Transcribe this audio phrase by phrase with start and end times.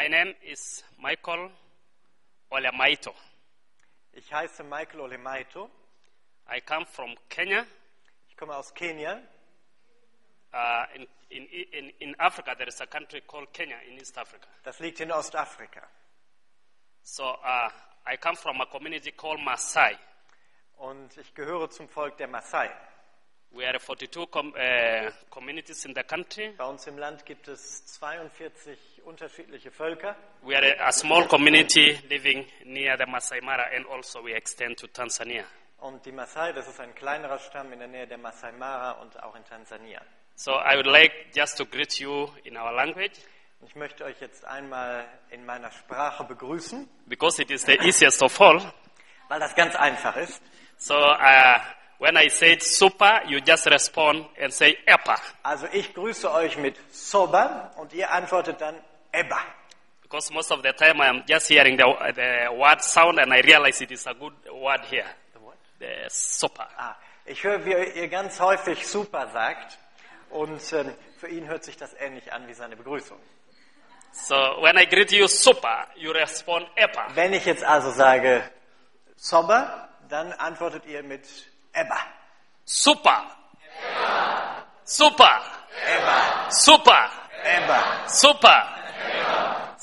[0.00, 1.50] My name is Michael
[2.50, 3.12] Olemaito.
[4.14, 5.68] Ich heiße Michael Olemaito.
[6.48, 7.66] I come from Kenya.
[8.26, 9.20] Ich komme aus Kenia.
[10.54, 14.46] Uh, in, in, in, in Africa, there is a country called Kenya in East Africa.
[14.64, 15.82] Das liegt in Ostafrika.
[17.02, 17.68] So uh,
[18.06, 19.98] I come from a community called Maasai.
[20.78, 22.70] Und ich gehöre zum Volk der Maasai.
[23.52, 26.54] We are 42 com uh, communities in the country.
[26.56, 28.89] Bei uns im Land gibt es 42 unterschiedliche Völker.
[30.42, 34.76] We are a, a small community living near the Masai Mara and also we extend
[34.78, 35.44] to Tanzania.
[35.78, 39.22] Und die Maasai, das ist ein kleinerer Stamm in der Nähe der Masai Mara und
[39.22, 40.00] auch in Tansania.
[40.34, 43.12] So I would like just to greet you in our language
[43.66, 48.40] Ich möchte euch jetzt einmal in meiner Sprache begrüßen, because it is the easiest of
[48.40, 48.72] all.
[49.28, 50.42] weil das ganz einfach ist.
[50.78, 51.58] So uh,
[51.98, 56.76] when I said super, you just respond and say epa Also ich grüße euch mit
[56.90, 58.76] Soba und ihr antwortet dann
[59.12, 59.60] Eba.
[60.10, 63.40] because most of the time I am just hearing the, the word sound and I
[63.42, 65.06] realize it is a good word here.
[65.78, 66.66] The super.
[66.76, 69.78] Ah, ich höre, wie ihr ganz häufig super sagt
[70.30, 73.18] und ähm, für ihn hört sich das ähnlich an wie seine Begrüßung.
[74.12, 77.06] So when I greet you super, you respond epa.
[77.14, 78.42] Wenn ich jetzt also sage
[79.16, 81.24] Soba, dann antwortet ihr mit
[81.72, 81.98] Eba.
[82.64, 83.24] Super.
[84.84, 85.40] Super.
[86.50, 87.10] Super.
[87.44, 88.08] Eba.
[88.08, 88.79] Super.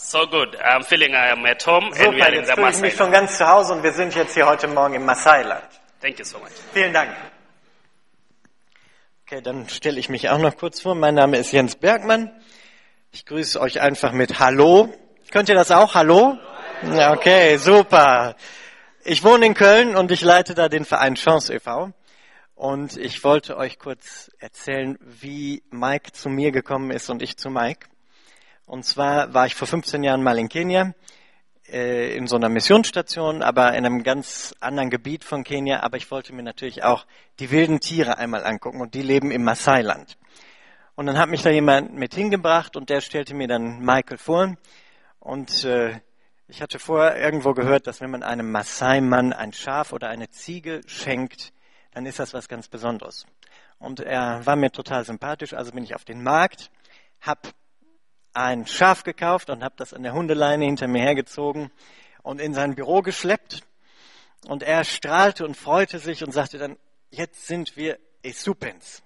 [0.10, 0.56] So good.
[0.64, 2.80] I'm feeling I am at home and we Super, are in jetzt the fühle ich
[2.80, 2.98] mich Maasai.
[2.98, 5.68] schon ganz zu Hause und wir sind jetzt hier heute Morgen im Maasai-Land.
[6.02, 6.48] Thank you so much.
[6.74, 7.10] Vielen Dank.
[9.26, 10.96] Okay, dann stelle ich mich auch noch kurz vor.
[10.96, 12.32] Mein Name ist Jens Bergmann.
[13.12, 14.94] Ich grüße euch einfach mit Hallo.
[15.30, 15.94] Könnt ihr das auch?
[15.94, 16.38] Hallo?
[16.84, 18.38] Ja, Okay, super.
[19.04, 21.92] Ich wohne in Köln und ich leite da den Verein Chance e.V.
[22.56, 27.50] Und ich wollte euch kurz erzählen, wie Mike zu mir gekommen ist und ich zu
[27.50, 27.88] Mike.
[28.68, 30.94] Und zwar war ich vor 15 Jahren mal in Kenia
[31.70, 35.84] äh, in so einer Missionsstation, aber in einem ganz anderen Gebiet von Kenia.
[35.84, 37.06] Aber ich wollte mir natürlich auch
[37.40, 40.18] die wilden Tiere einmal angucken und die leben im Maasai-Land.
[40.96, 44.58] Und dann hat mich da jemand mit hingebracht und der stellte mir dann Michael vor.
[45.22, 46.02] Und äh,
[46.50, 50.82] ich hatte vorher irgendwo gehört, dass wenn man einem Maasai-Mann ein Schaf oder eine Ziege
[50.88, 51.54] schenkt,
[51.94, 53.26] dann ist das was ganz Besonderes.
[53.80, 56.70] Und er war mir total sympathisch, also bin ich auf den Markt,
[57.22, 57.54] hab
[58.38, 61.72] ein Schaf gekauft und habe das an der Hundeleine hinter mir hergezogen
[62.22, 63.64] und in sein Büro geschleppt.
[64.48, 66.78] Und er strahlte und freute sich und sagte dann,
[67.10, 69.02] jetzt sind wir Esupens.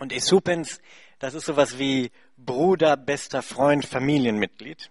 [0.00, 0.80] Und Esupens,
[1.20, 4.90] das ist sowas wie Bruder, bester Freund, Familienmitglied.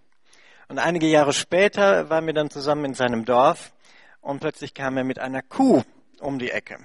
[0.70, 3.74] Und einige Jahre später waren wir dann zusammen in seinem Dorf
[4.22, 5.84] und plötzlich kam er mit einer Kuh
[6.22, 6.78] um die Ecke.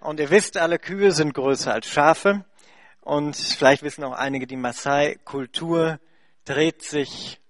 [0.00, 2.46] Und ihr wisst, alle Kühe sind größer als Schafe.
[3.08, 5.98] Und vielleicht wissen auch einige, die Maasai-Kultur
[6.44, 7.40] dreht sich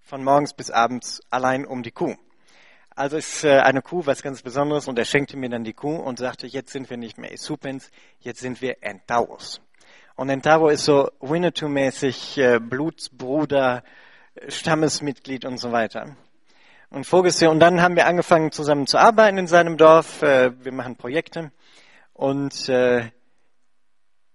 [0.00, 2.16] von morgens bis abends allein um die Kuh.
[2.90, 5.94] Also ist äh, eine Kuh was ganz Besonderes und er schenkte mir dann die Kuh
[5.94, 9.60] und sagte, jetzt sind wir nicht mehr Esupens, jetzt sind wir Entauros.
[10.16, 13.84] Und Entaro ist so Winnetou-mäßig äh, Blutsbruder,
[14.48, 16.16] Stammesmitglied und so weiter.
[16.90, 17.06] Und
[17.40, 20.22] Jahr, und dann haben wir angefangen zusammen zu arbeiten in seinem Dorf.
[20.22, 21.52] Äh, wir machen Projekte
[22.14, 22.68] und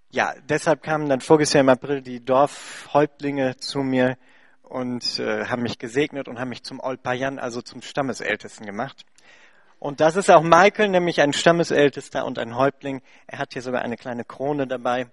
[0.09, 4.17] ja, deshalb kamen dann voriges Jahr im April die Dorfhäuptlinge zu mir
[4.63, 9.05] und äh, haben mich gesegnet und haben mich zum Olpayan, also zum Stammesältesten gemacht.
[9.79, 13.01] Und das ist auch Michael, nämlich ein Stammesältester und ein Häuptling.
[13.27, 15.07] Er hat hier sogar eine kleine Krone dabei.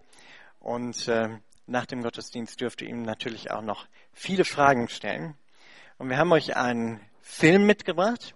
[0.59, 1.29] Und äh,
[1.67, 5.35] nach dem Gottesdienst dürft ihr ihm natürlich auch noch viele Fragen stellen.
[5.99, 8.35] Und wir haben euch einen Film mitgebracht.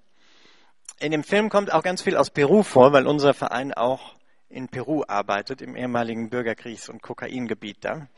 [1.00, 4.17] In dem Film kommt auch ganz viel aus Peru vor, weil unser Verein auch
[4.48, 8.08] in Peru arbeitet, im ehemaligen Bürgerkriegs- und Kokaingebiet da.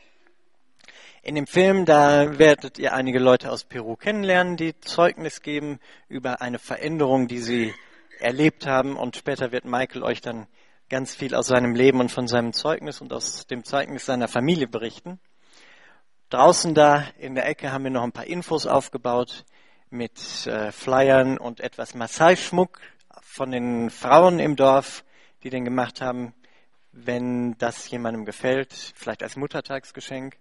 [1.23, 6.41] In dem Film, da werdet ihr einige Leute aus Peru kennenlernen, die Zeugnis geben über
[6.41, 7.73] eine Veränderung, die sie
[8.19, 8.97] erlebt haben.
[8.97, 10.47] Und später wird Michael euch dann
[10.89, 14.67] ganz viel aus seinem Leben und von seinem Zeugnis und aus dem Zeugnis seiner Familie
[14.67, 15.19] berichten.
[16.29, 19.45] Draußen da in der Ecke haben wir noch ein paar Infos aufgebaut
[19.89, 22.79] mit äh, Flyern und etwas Maasai-Schmuck
[23.21, 25.03] von den Frauen im Dorf,
[25.43, 26.33] die den gemacht haben.
[26.91, 30.37] Wenn das jemandem gefällt, vielleicht als Muttertagsgeschenk,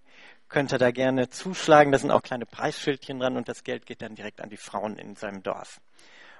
[0.49, 1.93] könnt ihr da gerne zuschlagen.
[1.93, 4.97] Da sind auch kleine Preisschildchen dran und das Geld geht dann direkt an die Frauen
[4.97, 5.81] in seinem Dorf.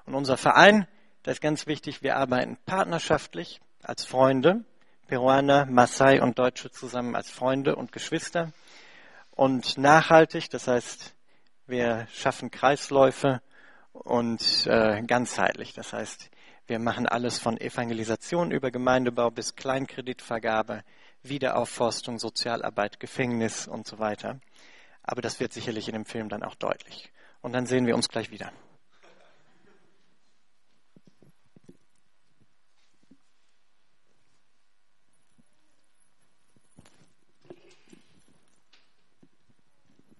[0.05, 0.87] Und unser Verein,
[1.23, 4.65] das ist ganz wichtig, wir arbeiten partnerschaftlich als Freunde,
[5.07, 8.53] Peruaner, Maasai und Deutsche zusammen als Freunde und Geschwister
[9.31, 11.15] und nachhaltig, das heißt,
[11.67, 13.41] wir schaffen Kreisläufe
[13.93, 16.31] und äh, ganzheitlich, das heißt,
[16.71, 20.85] wir machen alles von Evangelisation über Gemeindebau bis Kleinkreditvergabe,
[21.25, 24.39] Wiederaufforstung, Sozialarbeit, Gefängnis und so weiter.
[25.03, 27.11] Aber das wird sicherlich in dem Film dann auch deutlich.
[27.41, 28.53] Und dann sehen wir uns gleich wieder.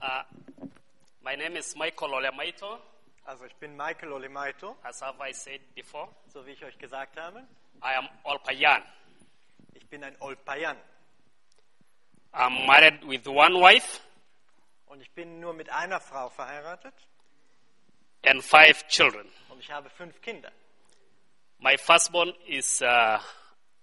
[0.03, 0.25] Uh,
[1.23, 2.81] my name is Michael Olemaito,
[3.31, 6.09] Also ich bin Michael Olemaito, as have I said before.
[6.27, 7.47] so wie ich euch gesagt habe.
[7.81, 8.83] I am Olpayan.
[9.73, 10.77] Ich bin ein Olpayan
[12.33, 14.01] I'm married with one wife
[14.87, 16.93] und ich bin nur mit einer Frau verheiratet
[18.27, 19.29] and five children.
[19.49, 20.51] und ich habe fünf Kinder.
[21.61, 23.21] My firstborn is uh,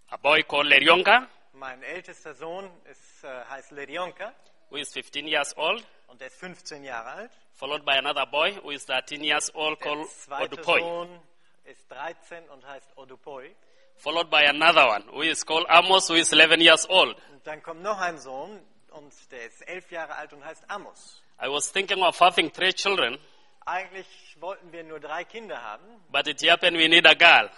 [0.10, 4.34] a boy called Lerionka, Mein ältester Sohn ist, äh, heißt Lerionka
[4.70, 7.31] who is 15 years old, und der ist 15 Jahre alt.
[7.54, 10.07] followed by another boy who is 13 years old Der called
[10.51, 11.19] Odupoi, Sohn
[11.65, 13.54] ist 13 und heißt Odupoi.
[13.98, 17.18] followed by another one who is called Amos, who is 11 years old.
[17.31, 18.59] Und dann kommt noch ein Sohn
[18.92, 21.21] und der ist elf Jahre alt und heißt Amos.
[21.42, 23.18] I was thinking of having three children,
[23.65, 24.07] Eigentlich
[24.39, 27.50] wollten wir nur drei Kinder haben, but it happened we need a girl.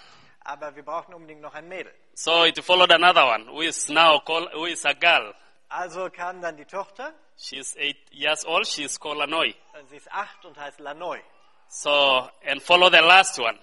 [0.43, 1.93] aber wir brauchten unbedingt noch ein Mädel.
[2.15, 5.33] So it followed another one who is now called, who is a girl.
[5.69, 8.67] Also kam dann die Tochter, She is eight years old.
[8.67, 9.55] She is called Lanoi.
[9.89, 11.21] sie ist acht und heißt Lanoi.
[11.69, 13.57] So, and follow the last one.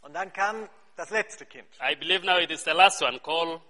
[0.00, 0.66] Und dann kam
[0.96, 1.68] das letzte Kind.
[1.78, 3.60] I believe now it is the last one called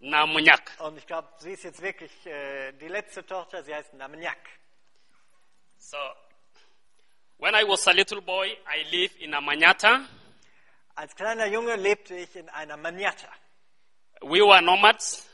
[0.00, 0.72] Namunyak.
[0.80, 4.36] Und ich glaube, sie ist jetzt wirklich äh, die letzte Tochter, sie heißt Namnyak.
[5.78, 5.96] So,
[7.38, 10.02] when I was a little boy, I lived in a Manyata.
[10.96, 13.28] Als kleiner Junge lebte ich in einer Manyatta.
[14.20, 15.27] We were nomads.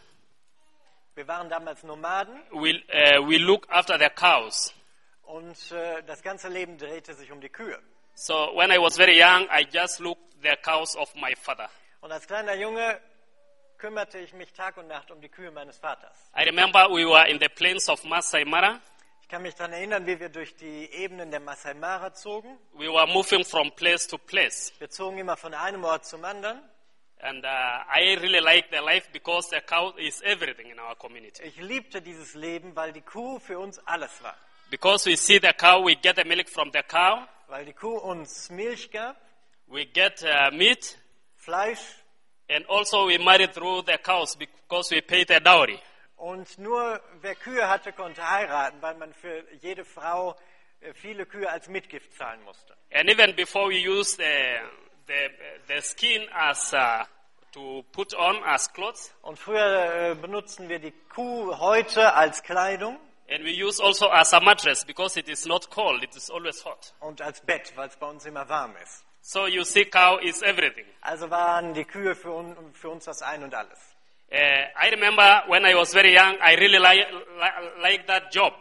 [1.14, 4.74] Wir waren damals Nomaden We, uh, we look after the cows.
[5.22, 7.78] und äh, das ganze Leben drehte sich um die Kühe.
[8.14, 11.68] So when I was very young, I just looked the cows of my father.
[12.00, 13.00] Und als kleiner Junge
[13.78, 16.30] kümmerte ich mich Tag und Nacht um die Kühe meines Vaters.
[16.36, 18.80] I remember we were in the plains of Masai Mara.
[19.22, 22.58] Ich kann mich daran erinnern, wie wir durch die Ebenen der Masai Mara zogen.
[22.74, 24.72] We were moving from place to place.
[24.78, 26.60] Wir zogen immer von einem Ort zum anderen.
[27.26, 31.42] And uh, I really like the life because the cow is everything in our community.
[31.44, 34.36] Ich liebte dieses Leben, weil die Kuh für uns alles war.
[34.70, 37.96] Because we see the cow, we get the milk from the cow, Weil die Kuh
[37.96, 39.16] uns Milch gab,
[39.68, 40.98] we get uh, meat,
[41.36, 41.80] Fleisch
[42.48, 45.78] and also we marry through the cows because we pay the dowry.
[46.16, 50.36] und nur wer Kühe hatte, konnte heiraten, weil man für jede Frau
[50.80, 52.74] äh, viele Kühe als Mitgift zahlen musste.
[52.92, 54.58] And even before we use the,
[55.06, 55.30] the,
[55.68, 57.04] the skin as uh,
[57.54, 62.98] to put on as clothes, Und früher äh, benutzten wir die Kuh heute als Kleidung
[63.30, 66.62] and we use also as a mattress because it is not cold, it is always
[66.64, 66.92] hot.
[67.00, 69.04] und als Bett, weil es bei uns immer warm ist.
[69.22, 70.84] So you see, cow is everything.
[71.00, 73.78] Also waren die Kühe für, un, für uns das Ein und Alles.
[74.30, 77.06] Uh, I remember when I was very young, I really li-
[77.80, 78.52] like that job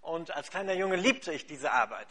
[0.00, 2.08] Und als kleiner Junge liebte ich diese Arbeit,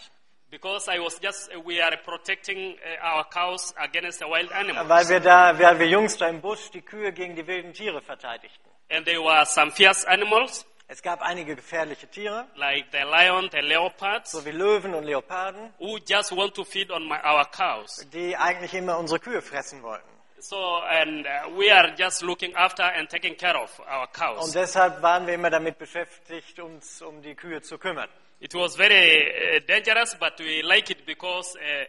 [0.52, 5.08] because I was just we are protecting uh, our cows against the wild animals, weil
[5.10, 8.70] wir da, weil wir Jungs da im Busch die Kühe gegen die wilden Tiere verteidigten.
[8.90, 13.62] and there were some fierce animals Es gab einige gefährliche Tiere, like the lion, the
[13.62, 18.06] leopards, so wie Löwen und Leoparden, who just want to feed on my, our cows.
[18.12, 20.04] die eigentlich immer unsere Kühe fressen wollten.
[20.40, 20.58] So,
[20.90, 24.52] and uh, we are just looking after and taking care of our Und cows.
[24.52, 28.10] deshalb waren wir immer damit beschäftigt, uns um die Kühe zu kümmern.
[28.42, 31.86] It was very uh, dangerous, but we like it because uh,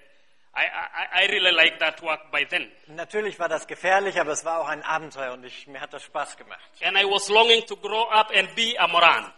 [0.54, 2.70] I, I, I really like that work by then.
[2.88, 6.02] Natürlich war das gefährlich, aber es war auch ein Abenteuer und ich, mir hat das
[6.02, 6.60] Spaß gemacht.
[6.82, 9.32] And I was longing to grow up and be a Moran.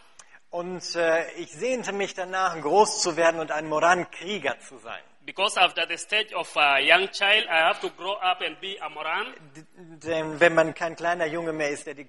[0.50, 5.02] Und äh, ich sehnte mich danach, groß zu werden und ein Moran-Krieger zu sein.
[5.24, 8.76] Because after the stage of a young child, I have to grow up and be
[8.80, 9.34] a Moran.
[9.54, 9.62] D
[10.08, 12.08] denn wenn man kein kleiner Junge mehr ist, der die,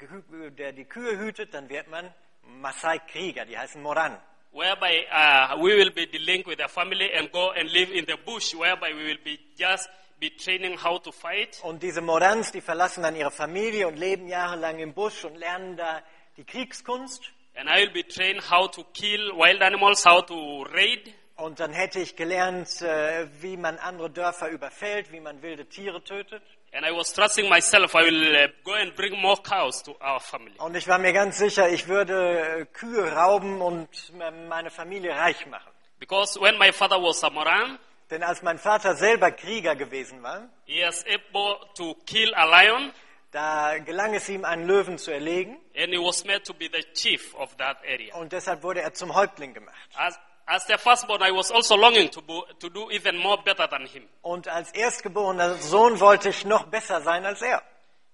[0.57, 2.11] der die Kühe hütet, dann wird man
[2.43, 4.17] Maasai-Krieger, die heißen Moran.
[4.55, 8.17] Whereby uh, we will be dealing with the family and go and live in the
[8.25, 11.59] bush, whereby we will be just be training how to fight.
[11.63, 15.75] Und diese Morans, die verlassen dann ihre Familie und leben jahrelang im Busch und lernen
[15.75, 16.01] da
[16.37, 17.21] die Kriegskunst.
[17.57, 21.13] And I will be trained how to kill wild animals, how to raid.
[21.35, 26.01] Und dann hätte ich gelernt, äh, wie man andere Dörfer überfällt, wie man wilde Tiere
[26.01, 26.43] tötet.
[26.75, 30.19] And I was trusting myself, I will uh, go and bring more cows to our
[30.19, 30.55] family.
[30.57, 33.87] Und ich war mir ganz sicher, ich würde äh, Kühe rauben und
[34.19, 35.71] m- meine Familie reich machen.
[35.99, 37.79] Because when my father was a Moran,
[38.11, 42.91] Denn als mein Vater selber Krieger gewesen war, he was able to kill a lion,
[43.31, 45.57] da gelang es ihm, einen Löwen zu erlegen.
[45.75, 48.13] and he was made to be the chief of that area.
[48.15, 49.75] Und deshalb wurde er zum Häuptling gemacht.
[49.95, 53.67] As, as the firstborn, I was also longing to, bo- to do even more better
[53.67, 54.07] than him.
[54.21, 57.61] Und als erstgeborener Sohn wollte ich noch besser sein als er.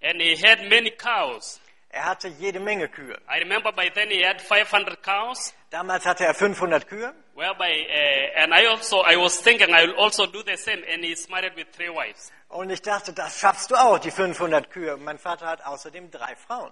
[0.01, 1.59] And he had many cows.
[1.93, 3.17] Er hatte jede Menge Kühe.
[3.29, 7.13] I remember by then he had 500 cows, Damals hatte er 500 Kühe.
[7.35, 11.03] whereby, uh, and I also, I was thinking I will also do the same, and
[11.03, 12.31] he's married with three wives.
[12.47, 14.95] Und ich dachte, das schaffst du auch, die 500 Kühe.
[14.97, 16.71] Mein Vater hat außerdem drei Frauen.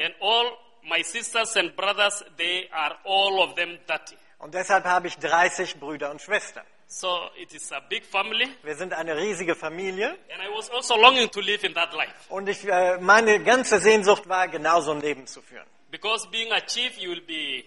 [0.00, 0.50] And all
[0.82, 4.16] my sisters and brothers, they are all of them dirty.
[4.38, 6.64] Und deshalb habe ich 30 Brüder und Schwestern.
[6.88, 10.10] So it is a big family, Wir sind eine riesige Familie.
[10.32, 12.12] and I was also longing to live in that life.
[12.28, 15.66] Und ich, äh, meine ganze Sehnsucht war, genauso ein Leben zu führen.
[15.90, 17.64] Because being a chief, you will be,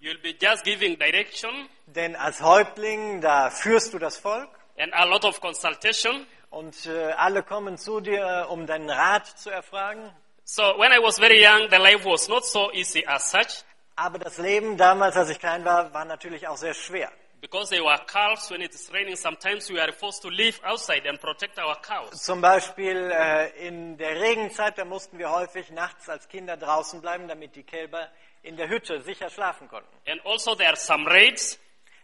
[0.00, 4.48] you will be just giving direction Denn als Häuptling, da führst du das Volk.
[4.78, 6.26] and a lot of consultation.
[6.50, 10.10] Und äh, alle kommen zu dir, um deinen Rat zu erfragen.
[10.44, 13.64] So when I was very young, the life was not so easy as such.
[13.96, 17.10] Aber das Leben damals, als ich klein war, war natürlich auch sehr schwer.
[17.40, 21.08] Because they were calves, when it is raining, sometimes we are forced to live outside
[21.08, 22.10] and protect our cows.
[22.22, 27.28] Zum Beispiel äh, in der Regenzeit, da mussten wir häufig nachts als Kinder draußen bleiben,
[27.28, 28.08] damit die Kälber
[28.42, 29.88] in der Hütte sicher schlafen konnten.
[30.08, 31.58] And also there are some raids,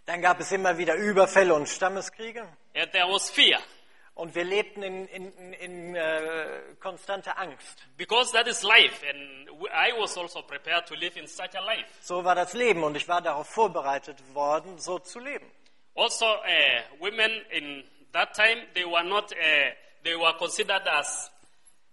[0.07, 2.47] Dann gab es immer wieder Überfälle und Stammeskriege.
[2.75, 3.59] and there was fear.
[4.15, 7.83] Und wir lebten in, in, in, äh, konstanter Angst.
[7.97, 11.89] Because that is life, and I was also prepared to live in such a life.
[12.03, 15.51] So war das Leben und ich war darauf vorbereitet worden, so zu leben.
[15.95, 19.71] Also, uh, women in that time, they were not, uh,
[20.05, 21.31] they were considered as,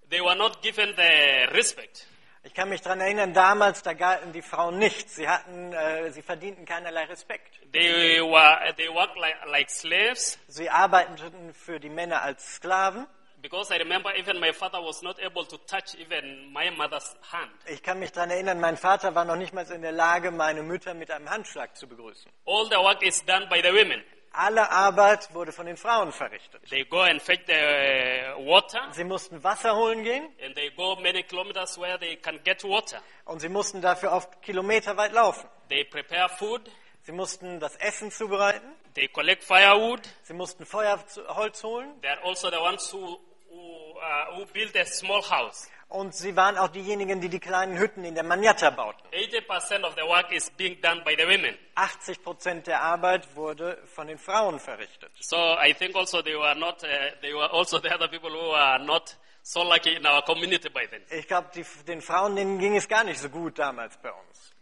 [0.09, 2.05] they were not given the respect.
[2.43, 5.15] Ich kann mich daran erinnern, damals, da galten die Frauen nichts.
[5.15, 7.60] Sie, hatten, äh, sie verdienten keinerlei Respekt.
[7.74, 10.39] They were, they worked like, like slaves.
[10.48, 13.08] Sie arbeiteten für die Männer als Sklaven.
[13.41, 17.51] Because I remember even my father was not able to touch even my mother's hand.
[17.67, 20.62] Ich kann mich daran erinnern, mein Vater war noch nicht mal in der Lage, meine
[20.62, 22.29] Mütter mit einem Handschlag zu begrüßen.
[22.46, 24.03] All the work is done by the women.
[24.31, 26.62] Alle Arbeit wurde von den Frauen verrichtet.
[26.69, 30.95] They go and fetch the uh, water, Sie mussten Wasser holen gehen and they go
[30.98, 33.01] many kilometers where they can get water.
[33.25, 35.50] und sie mussten dafür oft kilometerweit laufen.
[35.69, 36.62] They prepare food,
[37.01, 38.75] Sie mussten das Essen zubereiten.
[38.93, 40.01] they collect firewood.
[40.24, 42.00] Sie mussten Feuerholz holen.
[42.01, 43.19] They are also the ones who,
[43.50, 45.67] who, uh, who build a small house.
[45.89, 49.01] Und sie waren auch diejenigen, die die kleinen Hütten in der Manyatta bauten.
[49.12, 51.58] 80% of the work is being done by the women.
[51.74, 55.12] 80 Prozent der Arbeit wurde von den Frauen verrichtet.
[55.19, 56.88] So I think also they were not, uh,
[57.22, 60.86] they were also the other people who are not so lucky in our community by
[60.91, 61.01] then.
[61.10, 61.50] Ich glaube,
[61.88, 64.53] den Frauen denen ging es gar nicht so gut damals bei uns.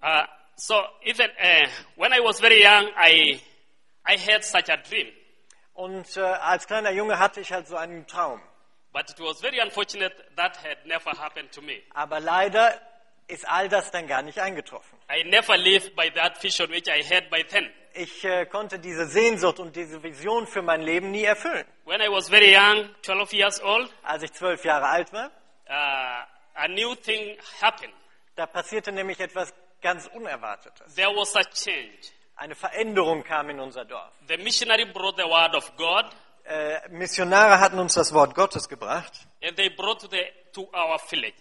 [0.00, 1.66] Uh, so even uh,
[1.96, 3.40] when I was very young, I,
[4.06, 5.08] I had such a dream.
[5.74, 8.40] Und äh, als kleiner Junge hatte ich halt so einen Traum.
[8.92, 11.82] But it was very unfortunate that had never happened to me.
[11.94, 12.80] Aber leider
[13.26, 14.98] ist all das dann gar nicht eingetroffen.
[15.10, 17.70] I never lived by that vision which I had by then.
[17.94, 21.66] Ich äh, konnte diese Sehnsucht und diese Vision für mein Leben nie erfüllen.
[21.84, 25.30] When I was very young, 12 years old, Als ich zwölf Jahre alt war,
[25.68, 27.92] uh, a new thing happened.
[28.36, 29.52] da passierte nämlich etwas
[29.82, 30.94] ganz Unerwartetes.
[30.94, 32.12] There was a change.
[32.36, 34.12] Eine Veränderung kam in unser Dorf.
[34.28, 36.06] The missionary brought the word of God,
[36.48, 39.12] Äh, Missionare hatten uns das Wort Gottes gebracht
[39.42, 41.34] and they brought to, the, to our village.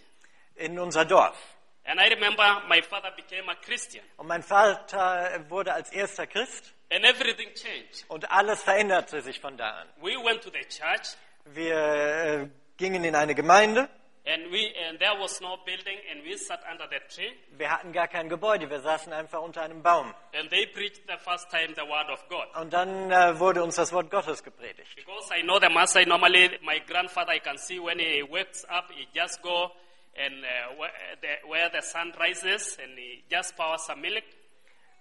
[0.56, 1.38] in unser Dorf.
[1.86, 6.74] And I remember my father became a Christian, Und mein Vater wurde als erster Christ
[6.92, 8.04] and everything changed.
[8.10, 9.88] und alles veränderte sich von da an.
[10.02, 13.88] We went to the church, Wir äh, gingen in eine Gemeinde.
[14.28, 17.92] And we and there was no building, and we sat under the tree, Wir hatten
[17.94, 18.70] gar kein Gebäude.
[18.70, 20.14] Wir saßen einfach unter einem Baum.
[20.34, 22.46] and they preached the first time the word of God.
[22.62, 24.96] Und dann äh, wurde uns das Wort Gottes gepredigt.
[24.96, 28.92] Because I know the Maasai, normally my grandfather, I can see when he wakes up,
[28.92, 29.72] he just go
[30.20, 30.92] and uh, where,
[31.22, 34.24] the, where the sun rises and he just pours some milk.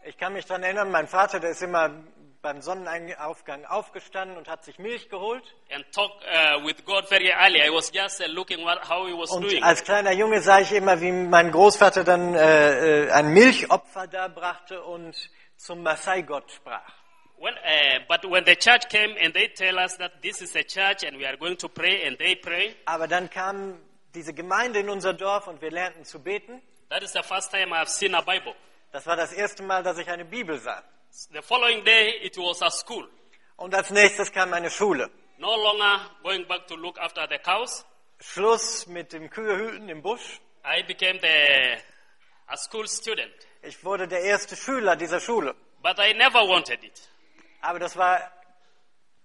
[0.04, 1.90] Ich kann mich daran erinnern, mein Vater, der ist immer
[2.46, 5.42] beim Sonnenaufgang aufgestanden und hat sich Milch geholt.
[5.90, 6.60] talk uh.
[6.60, 6.62] I
[9.12, 9.64] uh, Und doing.
[9.64, 14.80] als kleiner Junge sah ich immer, wie mein Großvater dann äh, äh, ein Milchopfer darbrachte
[14.84, 15.16] und
[15.56, 16.92] zum Maasai-Gott sprach.
[17.38, 20.62] When, uh, but when the church came and they tell us that this is a
[20.62, 23.80] church and we are going to pray and they pray, Aber dann kam
[24.14, 26.62] diese Gemeinde in unser Dorf und wir lernten zu beten.
[26.90, 28.54] that is the first time I've seen a Bible.
[28.92, 30.84] Das war das erste Mal, dass ich eine Bibel sah.
[31.32, 33.08] The following day, it was a school.
[33.56, 35.10] Und als nächstes kam eine Schule.
[35.38, 37.86] No longer going back to look after the cows.
[38.20, 40.40] Schluss mit dem Kühehüten im Busch.
[40.62, 41.80] I became the,
[42.48, 43.32] a school student.
[43.62, 45.54] Ich wurde der erste Schüler dieser Schule.
[45.82, 47.08] But I never wanted it
[47.62, 48.20] Aber das war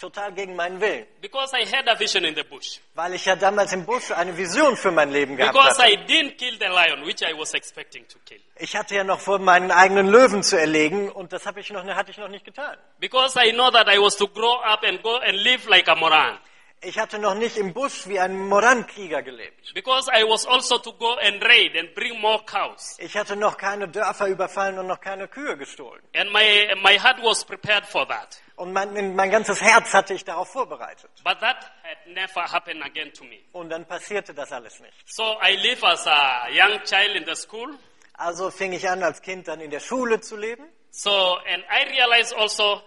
[0.01, 1.05] total gegen meinen Willen.
[1.21, 2.79] because I had a vision in the bush.
[2.95, 5.93] Weil ich ja damals im Busch eine Vision für mein Leben gehabt Because hatte.
[5.93, 8.39] I didn't kill the lion, which I was expecting to kill.
[8.57, 11.85] Ich hatte ja noch vor, meinen eigenen Löwen zu erlegen und das habe ich noch,
[11.85, 12.77] hatte ich noch nicht getan.
[12.99, 15.95] Because I know that I was to grow up and go and live like a
[15.95, 16.37] Moran.
[16.83, 19.71] Ich hatte noch nicht im Busch wie ein Moran-Krieger gelebt.
[19.75, 22.97] Because I was also to go and raid and bring more cows.
[22.97, 26.01] Ich hatte noch keine Dörfer überfallen und noch keine Kühe gestohlen.
[26.15, 28.41] And my, my heart was prepared for that.
[28.55, 31.11] Und mein, mein ganzes Herz hatte ich darauf vorbereitet.
[31.23, 33.37] But that had never happened again to me.
[33.51, 34.93] Und dann passierte das alles nicht.
[35.05, 37.77] So I live as a young child in the school.
[38.13, 40.67] Also fing ich an, als Kind dann in der Schule zu leben.
[40.89, 42.81] So, and I realized also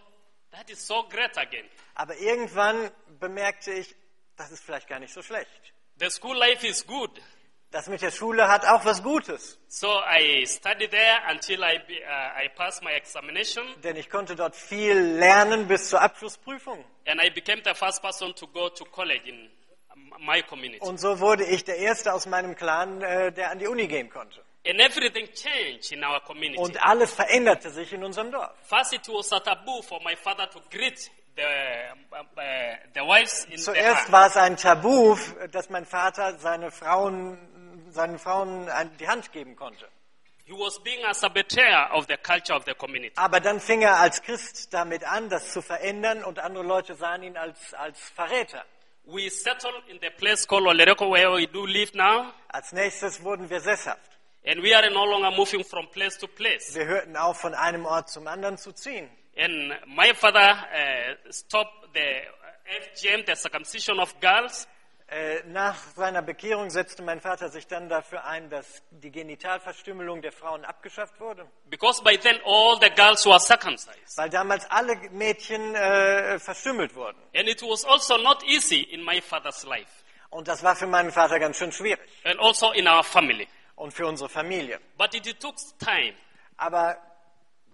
[0.50, 1.64] that is so great again.
[1.96, 2.90] Aber irgendwann
[3.28, 3.94] bemerkte ich,
[4.36, 5.50] das ist vielleicht gar nicht so schlecht.
[5.96, 7.10] The school life is good.
[7.70, 9.58] Das mit der Schule hat auch was Gutes.
[9.66, 13.64] So I studied there until I, uh, I passed my examination.
[13.82, 16.84] Denn ich konnte dort viel lernen bis zur Abschlussprüfung.
[17.06, 19.50] And I became the first person to go to college in
[20.20, 20.80] my community.
[20.80, 24.10] Und so wurde ich der Erste aus meinem Clan, äh, der an die Uni gehen
[24.10, 24.44] konnte.
[24.66, 26.60] And everything changed in our community.
[26.60, 28.52] Und alles veränderte sich in unserem Dorf.
[28.62, 31.94] First, it was a taboo for my father to greet uh,
[33.56, 35.16] Zuerst war es ein Tabu,
[35.50, 37.38] dass mein Vater seine Frauen,
[37.90, 39.88] seinen Frauen die Hand geben konnte.
[40.46, 43.14] He was being a saboteur of the culture of the community.
[43.16, 47.22] Aber dann fing er als Christ damit an, das zu verändern und andere Leute sahen
[47.22, 48.62] ihn als, als Verräter.
[49.06, 52.30] We settled in the place called Olereko where we do live now.
[52.48, 54.10] Als nächstes wurden wir sesshaft.
[54.46, 56.74] And we are no longer moving from place to place.
[56.74, 59.08] Wir hörten auf, von einem Ort zum anderen zu ziehen.
[59.36, 62.00] And my father uh, stopped the
[62.66, 64.68] FGM, the circumcision of girls.
[65.06, 70.32] Äh, Nach seiner Bekehrung setzte mein Vater sich dann dafür ein, dass die Genitalverstümmelung der
[70.32, 71.46] Frauen abgeschafft wurde.
[71.66, 74.16] Because by then all the girls were circumcised.
[74.16, 77.18] Weil damals alle Mädchen äh, verstümmelt wurden.
[77.36, 79.90] And it was also not easy in my father's life.
[80.30, 82.08] Und das war für meinen Vater ganz schön schwierig.
[82.24, 83.46] And also in our family.
[83.76, 84.80] Und für unsere Familie.
[84.96, 86.14] But it took time.
[86.56, 86.96] Aber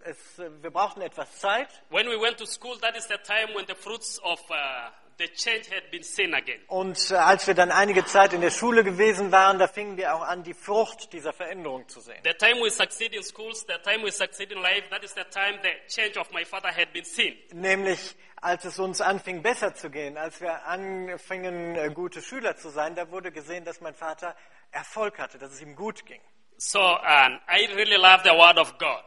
[0.04, 1.69] es, äh, wir brauchten etwas Zeit.
[1.90, 5.28] When we went to school, that is the time when the fruits of uh, the
[5.28, 6.61] change had been seen again.
[6.69, 10.14] Und äh, als wir dann einige Zeit in der Schule gewesen waren, da fingen wir
[10.14, 12.21] auch an, die Frucht dieser Veränderung zu sehen.
[12.25, 15.25] The time we succeed in schools, the time we succeed in life, that is the
[15.30, 17.37] time the change of my father had been seen.
[17.52, 22.70] Nämlich, als es uns anfing, besser zu gehen, als wir anfingen, äh, gute Schüler zu
[22.70, 24.35] sein, da wurde gesehen, dass mein Vater
[24.70, 26.20] Erfolg hatte, dass es ihm gut ging.
[26.57, 29.03] So um, I really love the word of God.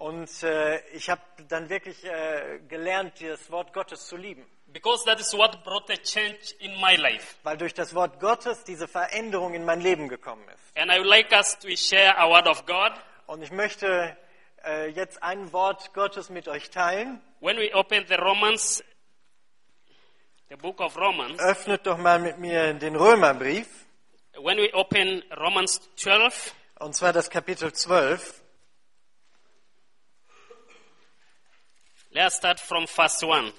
[0.00, 4.46] Und äh, ich habe dann wirklich äh, gelernt, das Wort Gottes zu lieben.
[4.68, 7.36] Because that is what brought the change in my life.
[7.42, 10.78] Weil durch das Wort Gottes diese Veränderung in mein Leben gekommen ist.
[10.78, 12.92] And I would like us to share a word of God.
[13.26, 14.16] Und ich möchte
[14.64, 17.20] äh, jetzt ein Wort Gottes mit euch teilen.
[17.40, 18.82] When we open the Romans,
[20.48, 23.66] the book of Romans, Öffnet doch mal mit mir den Römerbrief.
[24.42, 28.40] when we open Romans 12, Und zwar das Kapitel 12.
[32.14, 33.52] Let's start from verse 1.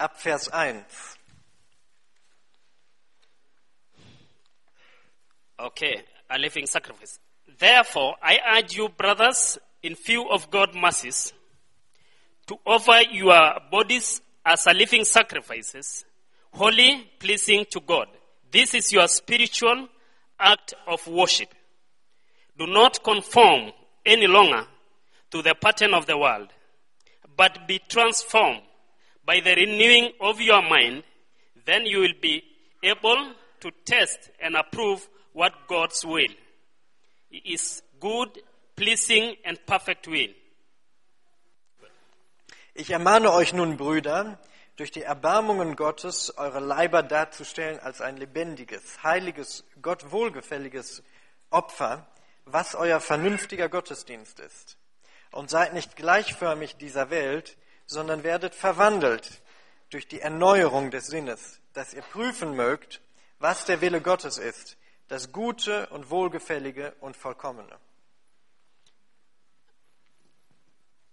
[0.00, 0.84] ab Vers 1.
[5.58, 7.18] Okay, a living sacrifice.
[7.58, 11.32] Therefore, I urge you, brothers, in view of God's mercies,
[12.46, 16.04] to offer your bodies as a living sacrifices,
[16.52, 18.08] holy, pleasing to God.
[18.50, 19.88] This is your spiritual
[20.38, 21.48] act of worship.
[22.58, 23.72] Do not conform
[24.04, 24.66] any longer
[25.30, 26.48] to the pattern of the world,
[27.36, 28.62] but be transformed
[29.24, 31.02] by the renewing of your mind.
[31.64, 32.42] Then you will be
[32.82, 36.32] able to test and approve what God's will
[37.44, 38.30] is good,
[38.76, 40.34] pleasing, and perfect will.
[42.74, 44.38] Ich ermahne euch nun, Brüder,
[44.76, 51.02] durch die Erbarmungen Gottes eure Leiber darzustellen als ein lebendiges, heiliges, Gott wohlgefälliges
[51.50, 52.06] Opfer,
[52.44, 54.76] was euer vernünftiger Gottesdienst ist.
[55.36, 59.42] Und seid nicht gleichförmig dieser Welt, sondern werdet verwandelt
[59.90, 63.02] durch die Erneuerung des Sinnes, dass ihr prüfen mögt,
[63.38, 67.78] was der Wille Gottes ist, das Gute und Wohlgefällige und Vollkommene.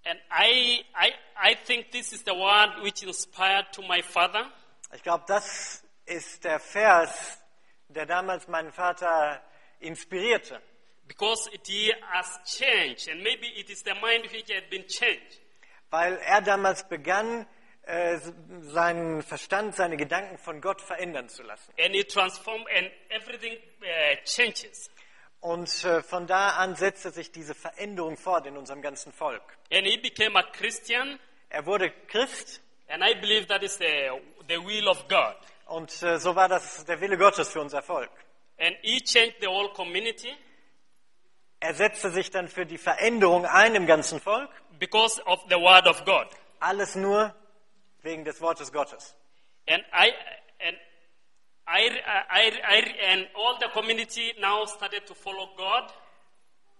[0.05, 4.49] And I, I, I think this is the word which inspired to my father.
[4.95, 7.39] Ich glaube, das ist der Vers,
[7.89, 9.43] der damals meinen Vater
[9.79, 10.61] inspirierte.
[11.07, 11.67] Because it
[12.11, 15.39] has changed, and maybe it is the mind which had been changed.
[15.89, 17.45] Weil er damals begann,
[17.85, 18.17] äh,
[18.61, 21.73] seinen Verstand, seine Gedanken von Gott verändern zu lassen.
[21.77, 24.89] And it transformed, and everything uh, changes.
[25.41, 29.43] Und äh, von da an setzte sich diese Veränderung fort in unserem ganzen Volk.
[29.71, 34.09] And he became a Christian, Er wurde Christ and I believe that is the,
[34.47, 35.35] the will of God.
[35.67, 38.09] und äh, so war das der Wille Gottes für unser Volk.
[38.57, 40.33] And he changed the whole community
[41.63, 44.49] Er setzte sich dann für die Veränderung ein im ganzen Volk.
[44.79, 46.27] because of the word of God.
[46.59, 47.33] Alles nur
[48.01, 49.15] wegen des Wortes Gottes.
[49.69, 50.11] And I,
[50.59, 50.77] and
[51.65, 51.89] I,
[52.29, 55.89] I, I, and all the community now started to follow God.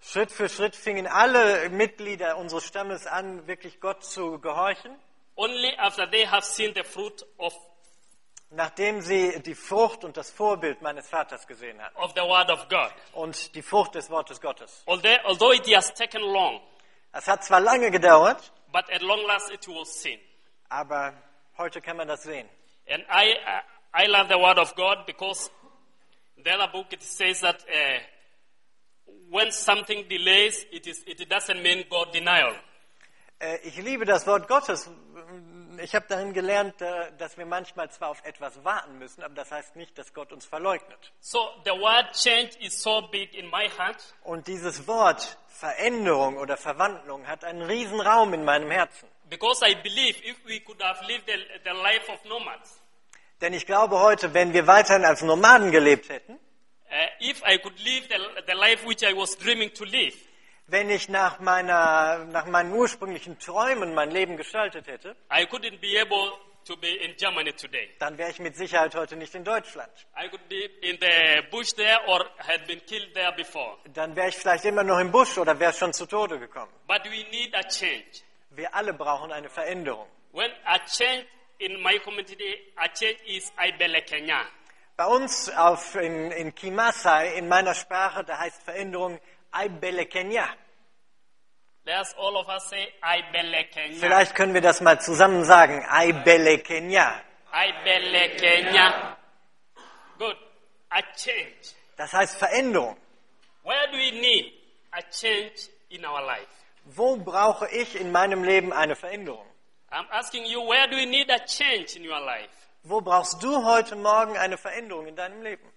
[0.02, 5.00] Schritt für Schritt fingen alle Mitglieder unseres Stammes an, wirklich Gott zu gehorchen,
[5.36, 7.54] Only after they have seen the fruit of,
[8.56, 12.68] nachdem sie die Frucht und das Vorbild meines Vaters gesehen hatten of the word of
[12.70, 12.92] God.
[13.14, 14.84] und die Frucht des Wortes Gottes.
[14.86, 16.62] Although, although it has taken long,
[17.12, 20.20] Es hat zwar lange gedauert, but at long last it was seen.
[20.70, 21.14] aber
[21.58, 22.48] heute kann man das sehen.
[22.88, 23.36] And I,
[23.96, 25.50] I, I love the word of God because
[26.44, 28.00] the other book it says that uh,
[29.30, 32.54] when something delays, it, is, it doesn't mean God denial.
[33.40, 34.90] Äh, Ich liebe das Wort Gottes.
[35.82, 39.52] Ich habe darin gelernt, äh, dass wir manchmal zwar auf etwas warten müssen, aber das
[39.52, 41.12] heißt nicht, dass Gott uns verleugnet.
[41.20, 46.58] So the word change is so big in my heart Und dieses Wort Veränderung oder
[46.58, 49.08] Verwandlung hat einen riesen Raum in meinem Herzen.
[49.30, 51.34] because I believe if we could have lived the,
[51.64, 52.80] the life of nomads,
[53.42, 57.78] Denn ich glaube heute, wenn wir weiterhin als Nomaden gelebt hätten, uh, if I could
[57.80, 60.14] live the, the life which I was dreaming to live,
[60.68, 66.00] wenn ich nach, meiner, nach meinen ursprünglichen Träumen mein Leben gestaltet hätte, I couldn't be
[66.00, 66.32] able
[66.66, 67.90] to be in Germany today.
[68.00, 69.92] dann wäre ich mit Sicherheit heute nicht in Deutschland.
[70.18, 73.78] I could be in the bush there or had been killed there before.
[73.94, 76.72] Dann wäre ich vielleicht immer noch im Busch oder wäre schon zu Tode gekommen.
[76.88, 78.24] But we need a change.
[78.52, 80.08] Wir alle brauchen eine Veränderung.
[80.32, 81.26] When a change
[81.60, 84.46] in my community, a change is Aibele Kenya.
[84.96, 89.20] Bei uns auf, in, in Kimasai, in meiner Sprache, da heißt Veränderung
[89.54, 90.48] Aibele Kenya.
[91.86, 94.00] Let's all of us say Aibele Kenya.
[94.00, 95.84] Vielleicht können wir das mal zusammen sagen.
[95.90, 97.22] Aibele Kenya.
[97.52, 99.18] Aibele Kenya.
[100.18, 100.38] Good.
[100.90, 101.76] A change.
[101.98, 102.98] Das heißt Veränderung.
[103.64, 104.54] Where do we need
[104.92, 106.48] a change in our life?
[106.86, 109.46] Wo brauche ich in meinem Leben eine Veränderung?
[109.92, 112.50] I'm asking you, where do we need a change in your life?
[112.84, 115.72] Wo brauchst du heute Morgen eine Veränderung in deinem Leben?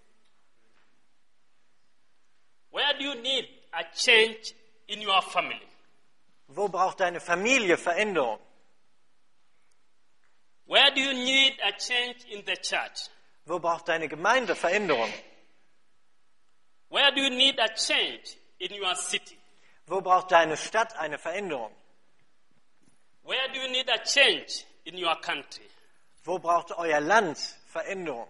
[2.72, 4.54] Where do you need a change
[4.88, 5.60] in your family?
[6.48, 8.38] Wo braucht deine Familie Veränderung?
[10.66, 13.08] Where do you need a change in the church?
[13.44, 15.12] Wo braucht deine Gemeinde Veränderung?
[16.88, 19.36] Where do you need a change in your city?
[19.86, 21.70] Wo braucht deine Stadt eine Veränderung?
[23.22, 25.68] Where do you need a change in your country?
[26.24, 28.28] Wo braucht euer Land Veränderung?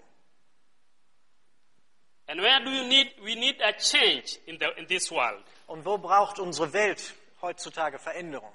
[2.28, 5.44] And where do you need, we need a change in, the, in this world?
[5.68, 8.52] Und wo braucht unsere Welt heutzutage Veränderung?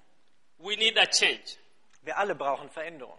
[0.57, 1.57] We need a change.
[2.01, 3.17] Wir alle brauchen Veränderung.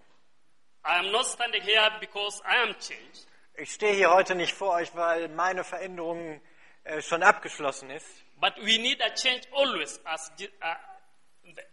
[0.85, 3.27] I am not standing here because I am changed.
[3.55, 6.41] Ich stehe hier heute nicht vor euch, weil meine Veränderung
[6.85, 8.07] äh, schon abgeschlossen ist.
[8.41, 10.75] But we need a change always as, uh,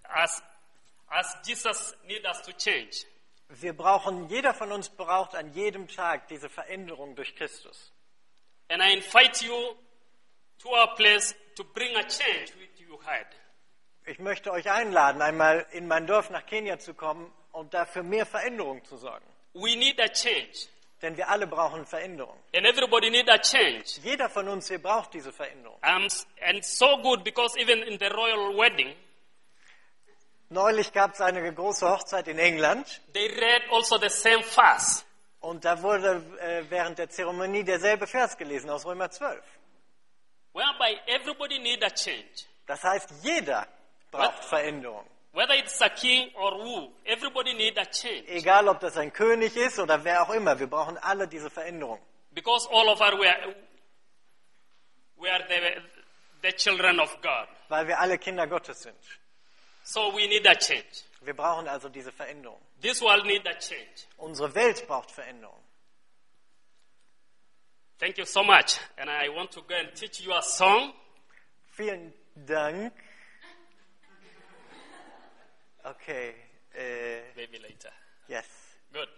[0.04, 0.42] as,
[1.10, 3.06] as Jesus needs us to change.
[3.50, 7.92] Wir brauchen, jeder von uns braucht an jedem Tag diese Veränderung durch Christus.
[8.70, 9.76] And I invite you
[10.60, 13.26] to our place to bring a change which you had.
[14.06, 18.26] Ich möchte euch einladen, einmal in mein Dorf nach Kenia zu kommen und dafür mehr
[18.26, 19.26] Veränderung zu sorgen.
[19.54, 20.68] We need a change.
[21.02, 22.38] Denn wir alle brauchen Veränderung.
[22.54, 24.02] And everybody need a change.
[24.04, 25.78] Jeder von uns hier braucht diese Veränderung.
[25.82, 26.08] Um,
[26.42, 28.94] and so good because even in the royal wedding,
[30.52, 35.04] Neulich gab es eine große Hochzeit in England they read also the same verse.
[35.42, 39.42] Und da wurde äh, während der Zeremonie derselbe Vers gelesen aus Römer 12.
[40.54, 42.46] whereby everybody need a change.
[42.66, 43.68] Das heißt, jeder
[44.12, 45.06] braucht Veränderung.
[45.32, 48.28] Whether it's a king or who, everybody need a change.
[48.28, 52.00] Egal, ob das ein König ist oder wer auch immer, wir brauchen alle diese Veränderung.
[52.32, 53.56] Because all of us were,
[55.18, 55.82] we are the,
[56.42, 57.48] the children of God.
[57.70, 58.98] Weil wir alle Kinder Gottes sind.
[59.84, 61.04] So we need a change.
[61.22, 62.62] Wir brauchen also diese Veränderung.
[62.82, 64.08] This world need a change.
[64.18, 65.62] Unsere Welt braucht Veränderung.
[68.00, 68.80] Thank you so much.
[68.98, 70.94] And I want to go and teach you a song.
[71.76, 72.14] Vielen
[72.46, 72.94] Dank.
[75.84, 76.34] Okay.
[76.74, 77.92] Äh, Maybe later.
[78.28, 78.46] yes.
[78.94, 79.10] Good.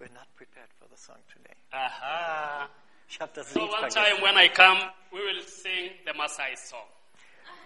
[0.00, 1.54] We're not prepared for the song today.
[1.72, 2.68] Aha.
[3.08, 4.02] Ich habe das So Lied one vergessen.
[4.02, 4.80] time when I come,
[5.12, 6.88] we will sing the Maasai song.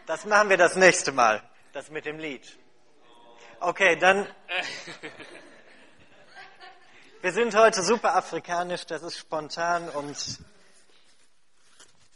[0.07, 1.43] Das machen wir das nächste Mal.
[1.73, 2.47] Das mit dem Lied.
[3.61, 4.27] Okay, dann.
[7.21, 10.38] Wir sind heute super afrikanisch, das ist spontan und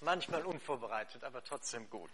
[0.00, 2.12] manchmal unvorbereitet, aber trotzdem gut.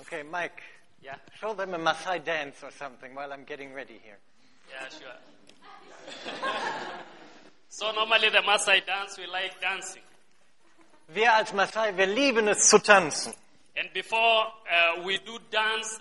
[0.00, 0.60] Okay, Mike,
[1.00, 4.18] yeah, show them a Maasai dance or something while I'm getting ready here.
[4.68, 5.14] yeah, sure.
[7.68, 10.02] so normally the Maasai dance, we like dancing.
[11.06, 13.32] Wir als Maasai, wir lieben es zu tanzen.
[13.76, 16.00] And before uh, we do dance,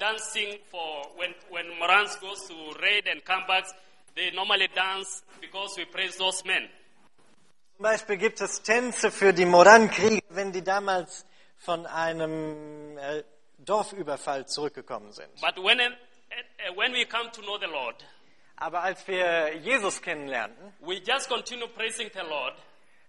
[0.00, 3.64] dancing for when when Morans goes to raid and come back,
[4.16, 6.68] they normally dance because we praise those men.
[7.76, 11.24] Zum Beispiel gibt es Tänze für die Moran-Kriege, wenn die damals
[11.56, 13.22] von einem äh,
[13.58, 15.28] Dorfüberfall zurückgekommen sind.
[15.40, 18.04] But when, uh, when we come to know the Lord,
[18.56, 22.54] Aber als wir Jesus kennenlernten, we just continue praising the Lord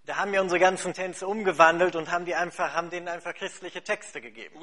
[0.06, 3.84] da haben wir unsere ganzen Tänze umgewandelt und haben die einfach, haben denen einfach christliche
[3.84, 4.60] Texte gegeben.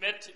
[0.00, 0.34] met.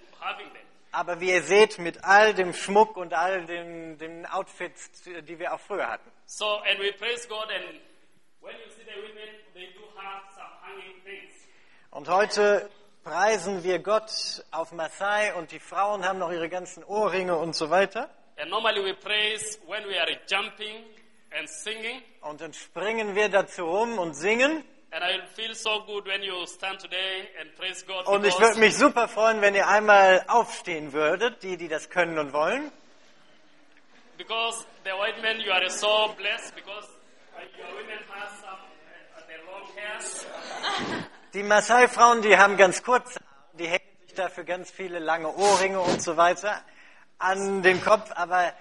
[0.91, 5.53] Aber wie ihr seht, mit all dem Schmuck und all den, den Outfits, die wir
[5.53, 6.11] auch früher hatten.
[6.27, 7.81] So, and we praise God, and
[8.41, 11.35] when you see the women, they do have some hanging things.
[11.91, 12.69] Und heute
[13.05, 17.71] preisen wir Gott auf Maasai und die Frauen haben noch ihre ganzen Ohrringe und so
[17.71, 18.09] weiter.
[18.39, 20.85] And normally we praise when we are jumping
[21.37, 22.03] and singing.
[22.21, 24.65] Und dann springen wir dazu rum und singen.
[24.91, 28.07] And I will feel so good when you stand today and praise God.
[28.07, 32.19] Und ich würde mich super freuen, wenn ihr einmal aufstehen würdet, die, die das können
[32.19, 32.73] und wollen.
[34.17, 36.89] Because the white men, you are so blessed because
[37.37, 38.59] uh, your women have some
[39.15, 40.27] uh, the long hairs.
[41.35, 43.21] Die Maasai-Frauen, die haben ganz kurz,
[43.53, 46.65] die hängen sich dafür ganz viele lange Ohrringe und so weiter
[47.19, 48.11] an den Kopf.
[48.15, 48.55] Aber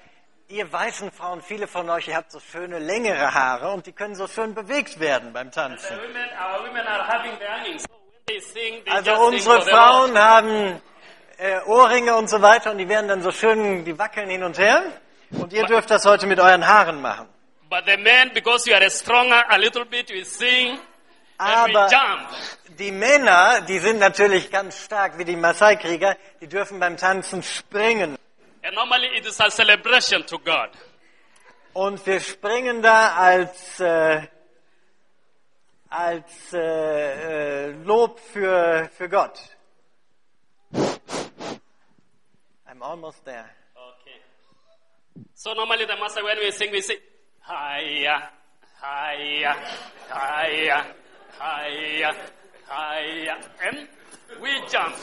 [0.49, 4.15] ihr weißen Frauen, viele von euch, ihr habt so schöne längere Haare und die können
[4.15, 5.99] so schön bewegt werden beim Tanzen.
[8.89, 9.61] Also unsere.
[9.61, 10.81] Frauen haben
[11.37, 14.57] äh, Ohrringe und so weiter und die werden dann so schön, die wackeln hin und
[14.57, 14.83] her.
[15.31, 17.27] Und ihr dürft das heute mit euren Haaren machen.
[17.69, 20.79] But the men, because you are stronger a little bit, we sing
[21.37, 22.29] and we Aber jump.
[22.79, 28.17] die Männer, die sind natürlich ganz stark wie die Maasai-Krieger, die dürfen beim Tanzen springen.
[28.67, 30.71] And normally it is a celebration to God.
[31.73, 34.27] Und wir springen da als, äh,
[35.89, 39.39] als äh, äh, Lob für, für Gott.
[40.73, 43.49] I'm almost there.
[43.73, 44.19] Okay.
[45.33, 46.97] So normally the master, when we sing, we say,
[47.47, 48.29] Hiya,
[48.81, 49.55] Hiya,
[50.11, 50.85] Hiya,
[51.39, 52.15] Hiya,
[52.67, 53.87] Hiya, and
[54.41, 54.97] we jump.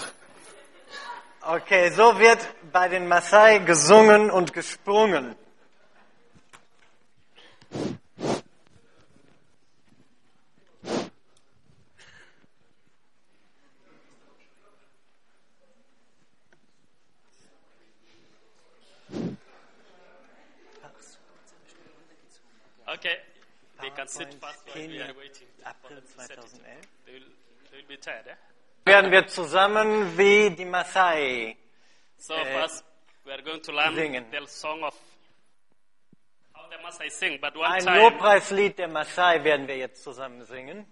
[1.47, 2.39] Okay, so wird
[2.73, 5.37] bei den Maasai gesungen und gesprungen.
[22.87, 23.17] Okay.
[23.83, 25.49] They can sit fast while we are waiting.
[25.67, 26.37] April them to set it.
[26.37, 26.81] 2011.
[27.05, 27.21] They will,
[27.71, 28.54] they will be tired, eh?
[28.87, 31.57] Werden wir zusammen wie die Maasai.
[32.19, 32.85] So Eh, first,
[33.25, 34.27] we are going to learn singen.
[34.31, 34.95] the song of
[36.53, 37.39] how the Maasai sing.
[37.41, 40.87] But one Ein time, Lobpreislied der Maasai werden wir jetzt zusammen singen.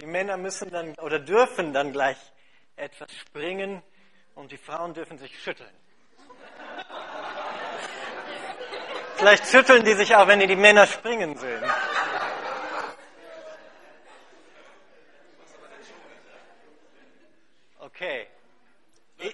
[0.00, 2.16] Die Männer müssen dann oder dürfen dann gleich
[2.76, 3.82] etwas springen
[4.34, 5.70] und die Frauen dürfen sich schütteln.
[9.16, 11.62] Vielleicht schütteln die sich auch, wenn die die Männer springen sehen.
[17.78, 18.26] Okay.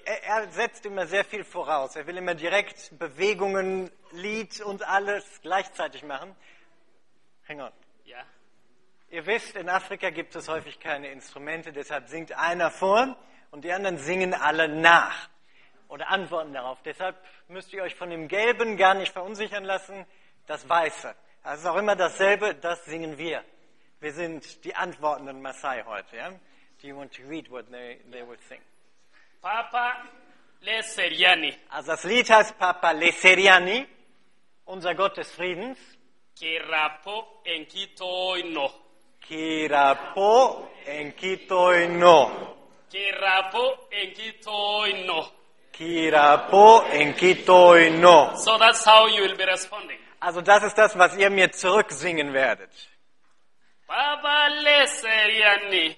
[0.05, 1.97] Er setzt immer sehr viel voraus.
[1.97, 6.37] Er will immer direkt Bewegungen, Lied und alles gleichzeitig machen.
[7.49, 7.73] Hang on.
[8.07, 8.23] yeah.
[9.11, 13.17] Ihr wisst, in Afrika gibt es häufig keine Instrumente, deshalb singt einer vor
[13.51, 15.29] und die anderen singen alle nach
[15.89, 16.83] oder antworten darauf.
[16.83, 17.17] Deshalb
[17.49, 20.07] müsst ihr euch von dem Gelben gar nicht verunsichern lassen,
[20.47, 21.15] das Weiße.
[21.43, 23.43] Das ist auch immer dasselbe, das singen wir.
[24.01, 26.17] Wir sind die antwortenden Maasai heute.
[26.17, 26.31] Ja?
[26.81, 28.61] Do you want to read what they, they will sing?
[29.41, 29.97] Papa
[30.61, 33.87] Le Seriani, Also das Lied heißt Papa Leseriani,
[34.65, 35.79] unser Gott des Friedens.
[36.37, 38.71] Kirapo Enkitoino.
[39.21, 42.58] Kirapo Enkitoino.
[42.90, 45.31] Kirapo Enkitoino.
[45.72, 48.37] Kirapo Enkitoino.
[48.37, 49.98] So that's how you will be responding.
[50.20, 52.70] Also das ist das, was ihr mir zurücksingen werdet.
[53.87, 55.96] Papa Le Seriani,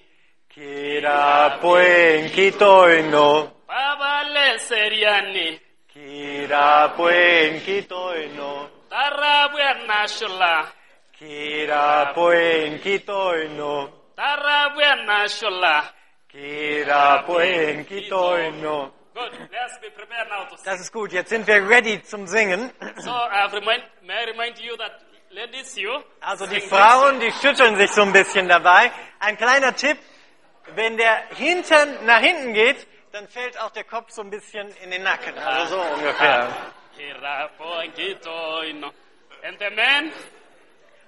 [0.49, 3.51] Kirapo Enkitoino.
[3.65, 5.59] Papa Le Seriani,
[5.91, 8.69] Kirapo Enkitoino.
[8.89, 10.67] Tarabwe Nashula,
[11.17, 13.89] Kirapo Enkitoino.
[14.15, 16.00] Tarabwe Nashula.
[16.33, 16.87] Good.
[19.51, 20.65] Let's be prepared now to sing.
[20.65, 22.71] Das ist gut, jetzt sind wir ready zum Singen.
[22.99, 25.91] So I remind, may I remind you that ladies, you
[26.21, 28.91] Also die sing Frauen, die schütteln sich so ein bisschen dabei.
[29.19, 29.97] Ein kleiner Tipp,
[30.75, 34.91] wenn der Hintern nach hinten geht, dann fällt auch der Kopf so ein bisschen in
[34.91, 35.37] den Nacken.
[35.37, 36.47] Also so ungefähr.
[39.43, 40.13] And the men,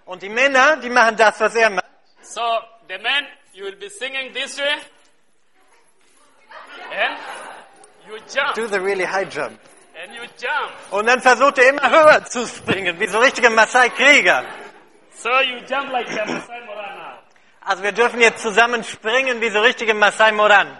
[0.05, 1.85] Und die Männer, die machen das, was er macht.
[2.21, 2.41] so
[2.89, 4.75] the men, you will be singing this way.
[6.91, 7.17] And
[8.07, 8.42] you jump.
[8.55, 9.59] Do the really high jump.
[9.95, 10.71] And you jump.
[10.91, 14.43] Und dann versucht er immer höher zu springen, wie so richtige Maasai-Krieger.
[15.15, 17.19] So you jump like the Masai Mora now.
[17.65, 20.79] Also wir dürfen jetzt zusammen springen, wie so richtige Masai Moran.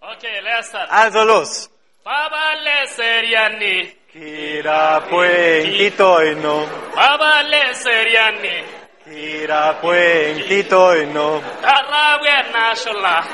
[0.00, 0.90] Okay, let's start.
[0.90, 1.70] Also los.
[2.04, 3.96] Baba le seriani.
[4.12, 8.64] Kira puen kitoino, Baba le seriani.
[9.04, 13.24] kira puen kitoino, Darabwe nashola.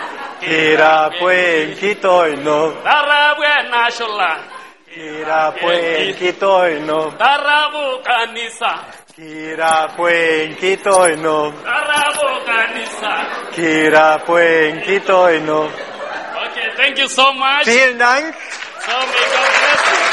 [0.40, 4.32] Kira puen kitoino, Darabwe nashola.
[4.94, 8.72] kira puen kitoino, Darabu kanisa.
[9.16, 13.12] kira puen kitoino, Darabu kanisa.
[13.54, 15.60] kira puen kitoino.
[16.46, 17.64] Okay, thank you so much.
[17.66, 18.34] So Vielen Dank.
[18.34, 20.09] may God bless you.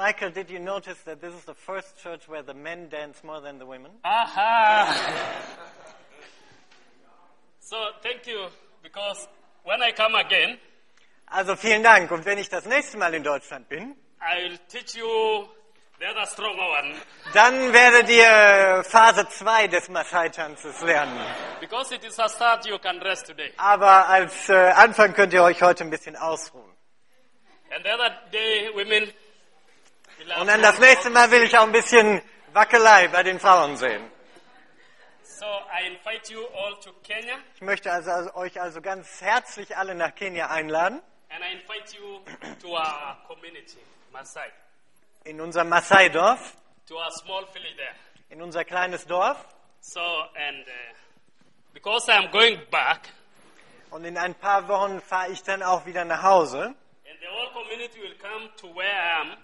[0.00, 3.42] Michael, did you notice that this is the first church where the men dance more
[3.42, 3.90] than the women?
[4.02, 4.96] Aha.
[7.60, 8.46] So thank you
[8.82, 9.28] because
[9.62, 10.56] when I come again,
[11.30, 12.10] Also vielen Dank.
[12.10, 15.46] Und wenn ich das nächste Mal in Deutschland bin, I will teach you
[15.98, 16.94] the other stronger one
[17.34, 21.20] dann werdet ihr Phase 2 des Maasai-Tanzes lernen.
[21.60, 23.52] because it is a start you can rest today.
[23.58, 26.72] Aber als äh, Anfang könnt ihr euch heute ein bisschen ausruhen.
[27.70, 29.12] And the other day, women.
[30.38, 34.10] Und dann das nächste Mal will ich auch ein bisschen Wackelei bei den Frauen sehen.
[35.22, 39.74] So I invite you all to Kenya, Ich möchte also, also euch also ganz herzlich
[39.76, 42.20] alle nach Kenia einladen, and I invite you
[42.60, 43.78] to our community,
[44.12, 44.50] Masai,
[45.24, 46.54] in unser Maasai-Dorf,
[46.86, 47.94] to our small village there.
[48.28, 49.38] in unser kleines Dorf.
[49.80, 50.72] So and uh,
[51.72, 53.08] because I am going back,
[53.90, 56.64] Und in ein paar Wochen fahre ich dann auch wieder nach Hause.
[56.66, 59.36] and the whole community will come to where I am.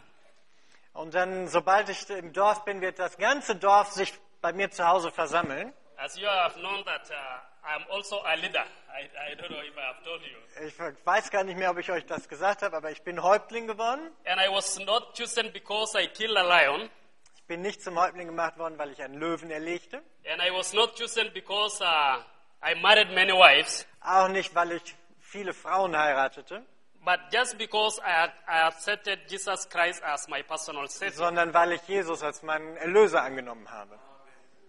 [0.96, 4.86] Und dann, sobald ich im Dorf bin, wird das ganze Dorf sich bei mir zu
[4.86, 5.72] Hause versammeln.
[5.98, 8.64] As you have known that uh, I'm also a leader.
[8.88, 10.66] I, I don't know if I have told you.
[10.66, 13.66] Ich weiß gar nicht mehr, ob ich euch das gesagt habe, aber ich bin Häuptling
[13.66, 14.10] geworden.
[14.24, 16.88] And I was not chosen because I killed a lion.
[17.36, 19.98] Ich bin nicht zum Häuptling gemacht worden, weil ich einen Löwen erlegte.
[20.30, 22.22] And I was not chosen because uh,
[22.66, 23.86] I married many wives.
[24.00, 26.64] Auch nicht, weil ich viele Frauen heiratete,
[27.06, 31.12] But just because I, had, I accepted Jesus Christ as my personal Savior.
[31.16, 33.96] sondern weil ich Jesus als meinen Erlöser angenommen habe.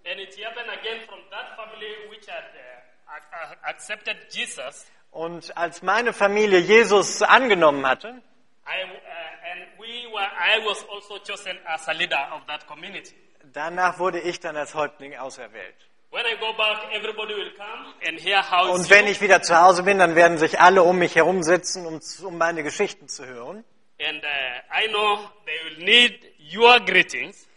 [0.06, 2.43] And it happened again from that family which had
[3.08, 4.86] ac- ac- accepted Jesus.
[5.12, 8.21] Und als meine Familie Jesus angenommen hatte,
[8.67, 10.86] I, and we were, I was
[11.28, 13.15] chosen as a leader of that community.
[13.52, 15.76] danach wurde ich dann als Häuptling auserwählt.
[16.17, 19.56] When I go back, everybody will come and hear how Und wenn ich wieder zu
[19.56, 23.63] Hause bin, dann werden sich alle um mich herumsitzen, um, um meine Geschichten zu hören.
[23.99, 24.27] And uh,
[24.73, 26.19] I know they will need
[26.51, 27.47] your greetings.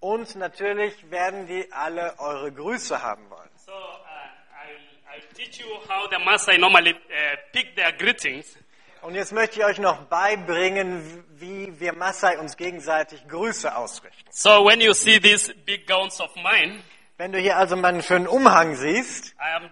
[0.00, 3.48] Und natürlich werden die alle eure Grüße haben wollen.
[3.64, 8.56] So uh, I'll, I'll teach you how the Maasai normally uh, pick their greetings.
[9.02, 14.28] Und jetzt möchte ich euch noch beibringen, wie wir Maasai uns gegenseitig Grüße ausrichten.
[14.32, 16.82] So when you see these big gowns of mine,
[17.20, 19.68] Wenn du hier also meinen schönen Umhang siehst, I uh,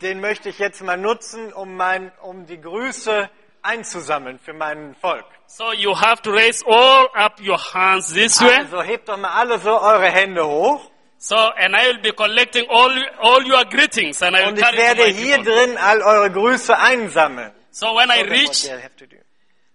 [0.00, 3.28] den möchte ich jetzt mal nutzen, um, mein, um die Grüße
[3.60, 5.26] einzusammeln für mein Volk.
[5.46, 8.56] So you have to raise all up your hands this way.
[8.56, 10.90] Also hebt doch mal alle so eure Hände hoch.
[11.18, 12.90] So and I will be collecting all
[13.20, 15.52] all your greetings and I will Und ich werde hier people.
[15.52, 17.52] drin all eure Grüße einsammeln.
[17.70, 18.70] So when I So what reach,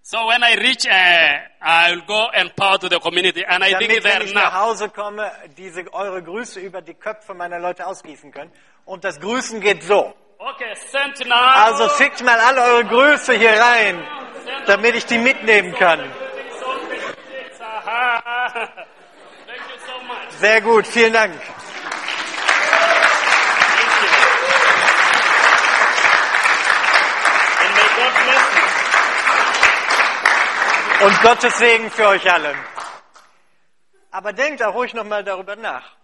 [0.06, 0.92] so when I reach, uh,
[1.62, 4.54] I will go and power to the community, and I think Damit, wenn ich nach.
[4.54, 8.52] Hause komme, diese eure Grüße über die Köpfe meiner Leute ausgießen können.
[8.86, 10.14] Und das Grüßen geht so.
[10.38, 11.36] Okay, send now.
[11.36, 14.06] Also schickt mal alle eure Grüße hier rein,
[14.66, 16.02] damit ich die mitnehmen kann.
[20.40, 21.34] Sehr gut, vielen Dank.
[27.62, 28.64] And may God bless you.
[31.04, 32.56] Und Gottes Segen für euch alle.
[34.10, 35.98] Aber denkt auch ruhig nochmal darüber nach,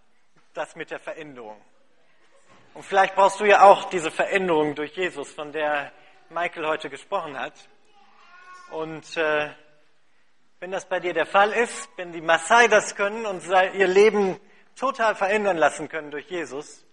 [0.54, 1.56] das mit der Veränderung.
[2.74, 5.94] Und vielleicht brauchst du ja auch diese Veränderung durch Jesus, von der
[6.30, 7.54] Michael heute gesprochen hat.
[8.72, 9.50] Und äh,
[10.60, 14.38] wenn das bei dir der Fall ist, wenn die Maasai das können und ihr Leben
[14.76, 16.86] total verändern lassen können durch Jesus,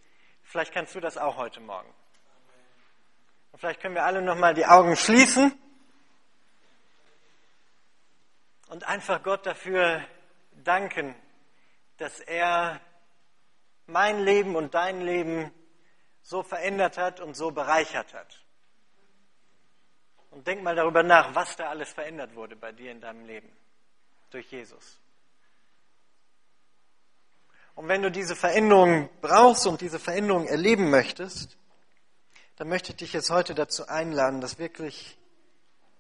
[0.45, 1.93] vielleicht kannst du das auch heute Morgen.
[3.51, 5.61] Und vielleicht können wir alle nochmal die Augen schließen
[8.69, 10.05] und einfach Gott dafür
[10.65, 11.15] danken,
[11.99, 12.81] dass er
[13.87, 15.53] mein Leben und dein Leben
[16.23, 18.45] so verändert hat und so bereichert hat.
[20.31, 23.49] Und denk mal darüber nach, was da alles verändert wurde bei dir in deinem Leben
[24.31, 25.01] durch Jesus.
[27.75, 31.57] Und wenn du diese Veränderung brauchst und diese Veränderung erleben möchtest,
[32.57, 35.17] dann möchte ich dich jetzt heute dazu einladen, das wirklich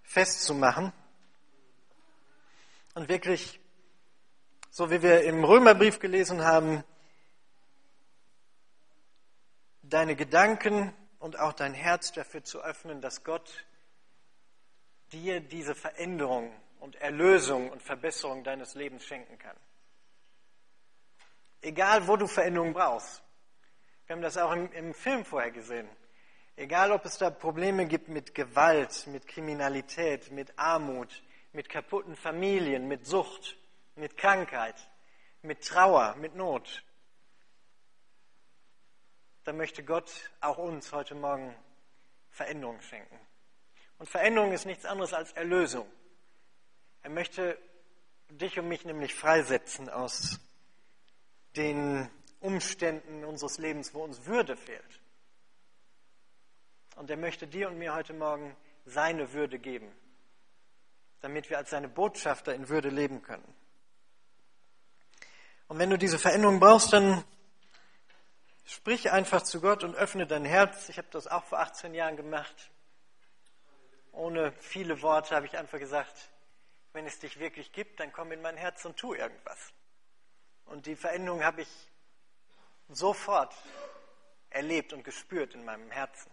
[0.02, 0.92] festzumachen
[2.96, 3.60] und wirklich,
[4.70, 6.82] so wie wir im Römerbrief gelesen haben,
[9.82, 13.66] deine Gedanken und auch dein Herz dafür zu öffnen, dass Gott
[15.12, 19.56] dir diese Veränderung und Erlösung und Verbesserung deines Lebens schenken kann.
[21.60, 23.22] Egal, wo du Veränderung brauchst.
[24.06, 25.88] Wir haben das auch im, im Film vorher gesehen.
[26.56, 31.22] Egal, ob es da Probleme gibt mit Gewalt, mit Kriminalität, mit Armut,
[31.56, 33.56] mit kaputten Familien, mit Sucht,
[33.94, 34.76] mit Krankheit,
[35.40, 36.84] mit Trauer, mit Not.
[39.44, 41.56] Da möchte Gott auch uns heute Morgen
[42.28, 43.18] Veränderung schenken.
[43.98, 45.90] Und Veränderung ist nichts anderes als Erlösung.
[47.02, 47.58] Er möchte
[48.28, 50.38] dich und mich nämlich freisetzen aus
[51.56, 55.00] den Umständen unseres Lebens, wo uns Würde fehlt.
[56.96, 58.54] Und er möchte dir und mir heute Morgen
[58.84, 59.90] seine Würde geben,
[61.20, 63.54] damit wir als seine Botschafter in Würde leben können.
[65.68, 67.24] Und wenn du diese Veränderung brauchst, dann
[68.64, 70.88] sprich einfach zu Gott und öffne dein Herz.
[70.88, 72.70] Ich habe das auch vor 18 Jahren gemacht.
[74.12, 76.30] Ohne viele Worte habe ich einfach gesagt,
[76.92, 79.72] wenn es dich wirklich gibt, dann komm in mein Herz und tu irgendwas.
[80.64, 81.68] Und die Veränderung habe ich
[82.88, 83.54] sofort
[84.50, 86.30] erlebt und gespürt in meinem Herzen.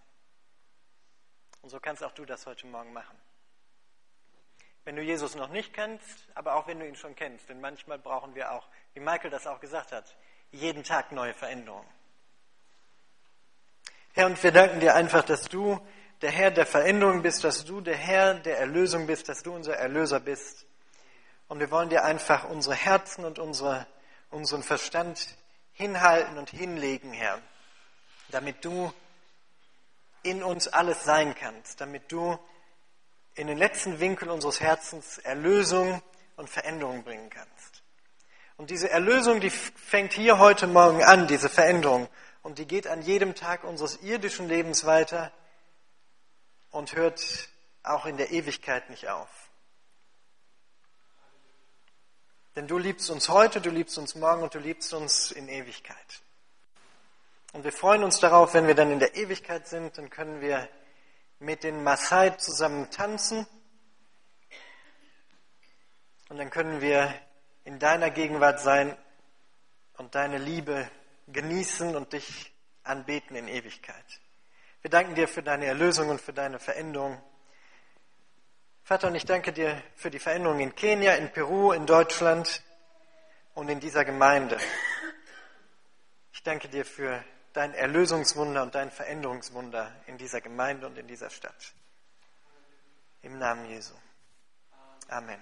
[1.62, 3.18] Und so kannst auch du das heute Morgen machen.
[4.86, 7.98] Wenn du Jesus noch nicht kennst, aber auch wenn du ihn schon kennst, denn manchmal
[7.98, 10.16] brauchen wir auch, wie Michael das auch gesagt hat,
[10.52, 11.88] jeden Tag neue Veränderungen.
[14.14, 15.80] Herr, und wir danken dir einfach, dass du
[16.22, 19.76] der Herr der Veränderung bist, dass du der Herr der Erlösung bist, dass du unser
[19.76, 20.66] Erlöser bist.
[21.48, 23.88] Und wir wollen dir einfach unsere Herzen und unsere,
[24.30, 25.36] unseren Verstand
[25.74, 27.42] hinhalten und hinlegen, Herr,
[28.30, 28.94] damit du
[30.22, 32.38] in uns alles sein kannst, damit du
[33.36, 36.02] in den letzten Winkel unseres Herzens Erlösung
[36.36, 37.84] und Veränderung bringen kannst.
[38.58, 42.08] Und diese Erlösung, die fängt hier heute Morgen an, diese Veränderung,
[42.44, 45.32] und die geht an jedem Tag unseres irdischen Lebens weiter
[46.72, 47.50] und hört
[47.84, 49.30] auch in der Ewigkeit nicht auf.
[52.56, 56.22] Denn du liebst uns heute, du liebst uns morgen und du liebst uns in Ewigkeit.
[57.54, 60.68] Und wir freuen uns darauf, wenn wir dann in der Ewigkeit sind, dann können wir
[61.44, 63.46] mit den Maasai zusammen tanzen
[66.30, 67.14] und dann können wir
[67.66, 68.98] in deiner Gegenwart sein
[69.98, 70.89] und deine Liebe
[71.28, 74.06] genießen und dich anbeten in Ewigkeit.
[74.82, 77.22] Wir danken dir für deine Erlösung und für deine Veränderung.
[78.84, 82.64] Vater, und ich danke dir für die Veränderung in Kenia, in Peru, in Deutschland
[83.54, 84.58] und in dieser Gemeinde.
[86.32, 87.24] Ich danke dir für
[87.54, 91.74] dein Erlösungswunder und dein Veränderungswunder in dieser Gemeinde und in dieser Stadt.
[93.22, 93.93] Im Namen Jesu.
[95.08, 95.39] Amen.